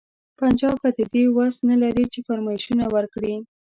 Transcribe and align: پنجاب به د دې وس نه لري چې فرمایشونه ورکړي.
پنجاب 0.39 0.75
به 0.83 0.89
د 0.97 0.99
دې 1.13 1.23
وس 1.37 1.55
نه 1.69 1.75
لري 1.83 2.05
چې 2.13 2.19
فرمایشونه 2.27 2.83
ورکړي. 2.95 3.35